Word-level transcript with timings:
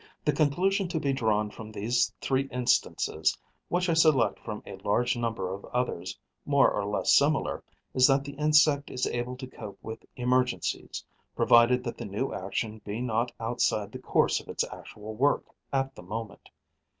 The 0.25 0.33
conclusion 0.33 0.87
to 0.87 0.99
be 0.99 1.13
drawn 1.13 1.51
from 1.51 1.71
these 1.71 2.11
three 2.21 2.47
instances, 2.51 3.37
which 3.67 3.87
I 3.87 3.93
select 3.93 4.39
from 4.39 4.63
a 4.65 4.77
large 4.77 5.15
number 5.15 5.53
of 5.53 5.63
others, 5.65 6.17
more 6.43 6.71
or 6.71 6.87
less 6.87 7.13
similar, 7.13 7.63
is 7.93 8.07
that 8.07 8.23
the 8.23 8.31
insect 8.31 8.89
is 8.89 9.05
able 9.05 9.37
to 9.37 9.45
cope 9.45 9.77
with 9.83 10.03
emergencies, 10.15 11.03
provided 11.35 11.83
that 11.83 11.97
the 11.99 12.05
new 12.05 12.33
action 12.33 12.79
be 12.83 12.99
not 12.99 13.31
outside 13.39 13.91
the 13.91 13.99
course 13.99 14.39
of 14.39 14.47
its 14.47 14.63
actual 14.71 15.13
work 15.13 15.45
at 15.71 15.93
the 15.93 16.01
moment. 16.01 16.49